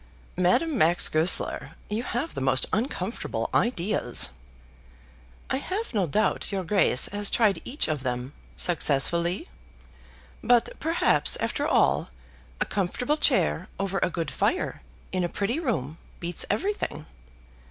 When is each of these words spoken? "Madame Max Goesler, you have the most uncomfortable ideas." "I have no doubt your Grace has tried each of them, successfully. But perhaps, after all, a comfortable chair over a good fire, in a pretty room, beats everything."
"Madame 0.39 0.75
Max 0.79 1.07
Goesler, 1.09 1.73
you 1.87 2.01
have 2.01 2.33
the 2.33 2.41
most 2.41 2.65
uncomfortable 2.73 3.51
ideas." 3.53 4.31
"I 5.51 5.57
have 5.57 5.93
no 5.93 6.07
doubt 6.07 6.51
your 6.51 6.63
Grace 6.63 7.05
has 7.09 7.29
tried 7.29 7.61
each 7.63 7.87
of 7.87 8.01
them, 8.01 8.33
successfully. 8.57 9.47
But 10.43 10.69
perhaps, 10.79 11.35
after 11.35 11.67
all, 11.67 12.09
a 12.59 12.65
comfortable 12.65 13.17
chair 13.17 13.67
over 13.79 13.99
a 14.01 14.09
good 14.09 14.31
fire, 14.31 14.81
in 15.11 15.23
a 15.23 15.29
pretty 15.29 15.59
room, 15.59 15.99
beats 16.19 16.45
everything." 16.49 17.05